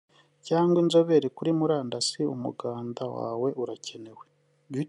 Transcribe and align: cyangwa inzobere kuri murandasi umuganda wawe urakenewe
cyangwa 0.47 0.77
inzobere 0.83 1.27
kuri 1.37 1.51
murandasi 1.59 2.19
umuganda 2.35 3.03
wawe 3.17 3.49
urakenewe 3.61 4.23